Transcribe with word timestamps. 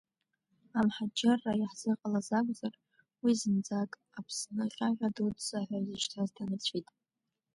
Амҳаџьырра 0.79 1.53
иаҳзыҟалаз 1.57 2.29
акәзар, 2.39 2.73
уи 3.23 3.33
зынӡак 3.39 3.91
Аԥсны 4.17 4.65
ҟьаҟьа 4.75 5.09
дуӡӡа 5.15 5.59
ҳәа 5.65 5.77
изышьҭаз 5.79 6.29
ҭанарцәит. 6.35 6.87